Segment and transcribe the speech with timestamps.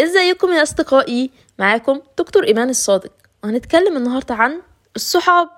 [0.00, 3.12] ازيكم يا اصدقائي؟ معاكم دكتور ايمان الصادق.
[3.44, 4.60] وهنتكلم النهارده عن
[4.96, 5.48] الصحاب.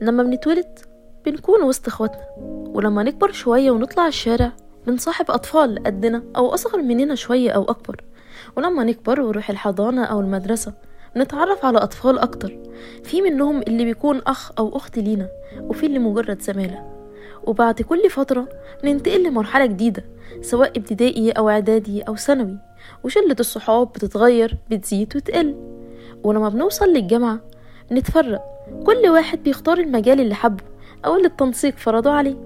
[0.00, 0.78] لما بنتولد
[1.24, 2.24] بنكون وسط اخواتنا
[2.74, 4.52] ولما نكبر شوية ونطلع الشارع
[4.86, 8.04] بنصاحب أطفال قدنا أو أصغر مننا شوية أو أكبر.
[8.56, 10.72] ولما نكبر ونروح الحضانة أو المدرسة
[11.16, 12.58] نتعرف على أطفال أكتر.
[13.04, 15.28] في منهم اللي بيكون أخ أو أخت لينا
[15.60, 16.97] وفي اللي مجرد زمالة.
[17.44, 18.48] وبعد كل فترة
[18.82, 20.04] بننتقل لمرحلة جديدة
[20.40, 22.58] سواء ابتدائي أو إعدادي أو ثانوي
[23.04, 25.54] وشلة الصحاب بتتغير بتزيد وتقل.
[26.24, 27.40] ولما بنوصل للجامعة
[27.90, 28.42] بنتفرق
[28.86, 30.64] كل واحد بيختار المجال اللي حبه
[31.04, 32.36] أو اللي التنسيق فرضه عليه.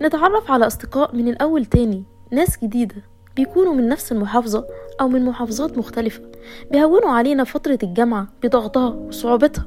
[0.00, 2.96] بنتعرف على أصدقاء من الأول تاني ناس جديدة
[3.36, 4.66] بيكونوا من نفس المحافظة
[5.00, 6.22] أو من محافظات مختلفة
[6.70, 9.66] بيهونوا علينا فترة الجامعة بضغطها وصعوبتها.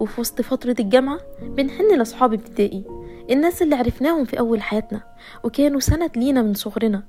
[0.00, 2.84] وفي وسط فترة الجامعة بنحن لأصحاب ابتدائي
[3.30, 5.00] الناس اللي عرفناهم في أول حياتنا
[5.44, 7.02] وكانوا سند لينا من صغرنا.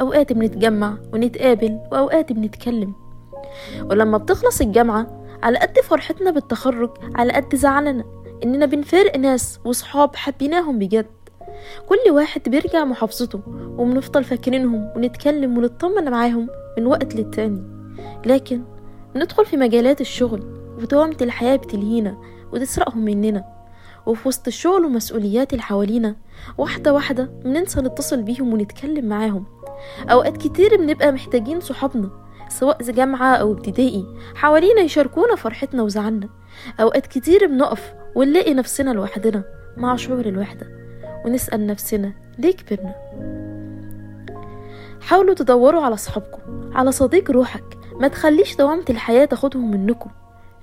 [0.00, 2.94] أوقات بنتجمع ونتقابل وأوقات بنتكلم.
[3.82, 8.04] ولما بتخلص الجامعة على قد فرحتنا بالتخرج على قد زعلنا
[8.44, 11.06] إننا بنفارق ناس وصحاب حبيناهم بجد.
[11.88, 13.40] كل واحد بيرجع محافظته
[13.78, 16.48] وبنفضل فاكرينهم ونتكلم ونطمن معاهم
[16.78, 17.62] من وقت للتاني.
[18.26, 18.62] لكن
[19.16, 20.40] ندخل في مجالات الشغل
[20.78, 22.18] ودوامة الحياة بتلهينا
[22.52, 23.57] وتسرقهم مننا.
[24.08, 26.16] وفي وسط الشغل ومسؤوليات اللي حوالينا
[26.58, 29.44] واحدة واحدة بننسى نتصل بيهم ونتكلم معاهم.
[30.10, 32.10] أوقات كتير بنبقى محتاجين صحابنا
[32.48, 36.28] سواء جامعة أو ابتدائي حوالينا يشاركونا فرحتنا وزعلنا.
[36.80, 39.44] أوقات كتير بنقف ونلاقي نفسنا لوحدنا
[39.76, 40.66] مع شعور الوحدة
[41.24, 42.94] ونسأل نفسنا ليه كبرنا؟
[45.00, 47.64] حاولوا تدوروا على صحابكم على صديق روحك.
[48.00, 50.10] ما تخليش دوامة الحياة تاخدهم منكم.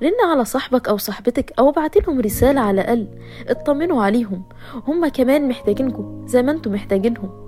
[0.02, 3.08] رن على صاحبك أو صاحبتك أو ابعتلهم رسالة على الأقل.
[3.48, 4.44] اطمنوا عليهم.
[4.88, 7.48] هما كمان محتاجينكم زي ما أنتوا محتاجينهم.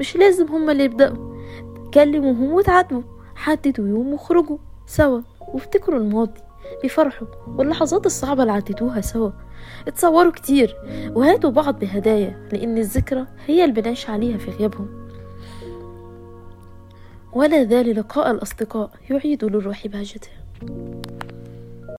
[0.00, 1.34] مش لازم هما اللي يبدأوا.
[1.94, 3.02] كلموهم وتعاتبوا.
[3.34, 5.20] حددوا يوم وخرجوا سوا.
[5.40, 6.40] وافتكروا الماضي.
[6.84, 9.30] بفرحوا واللحظات الصعبة اللي عديتوها سوا.
[9.88, 10.76] اتصوروا كتير.
[11.14, 15.08] وهاتوا بعض بهدايا لأن الذكرى هي اللي بنعيش عليها في غيابهم.
[17.32, 18.90] ولا زال لقاء الأصدقاء.
[19.10, 20.28] يعيد للروح بهجته